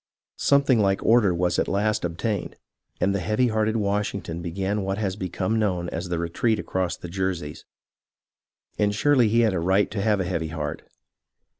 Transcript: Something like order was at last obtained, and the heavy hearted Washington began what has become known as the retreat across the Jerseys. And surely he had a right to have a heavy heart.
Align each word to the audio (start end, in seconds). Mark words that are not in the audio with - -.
Something 0.39 0.79
like 0.79 1.03
order 1.05 1.31
was 1.31 1.59
at 1.59 1.67
last 1.67 2.03
obtained, 2.03 2.55
and 2.99 3.13
the 3.13 3.19
heavy 3.19 3.49
hearted 3.49 3.77
Washington 3.77 4.41
began 4.41 4.81
what 4.81 4.97
has 4.97 5.15
become 5.15 5.59
known 5.59 5.89
as 5.89 6.09
the 6.09 6.17
retreat 6.17 6.57
across 6.57 6.97
the 6.97 7.07
Jerseys. 7.07 7.65
And 8.79 8.95
surely 8.95 9.29
he 9.29 9.41
had 9.41 9.53
a 9.53 9.59
right 9.59 9.91
to 9.91 10.01
have 10.01 10.19
a 10.19 10.25
heavy 10.25 10.47
heart. 10.47 10.81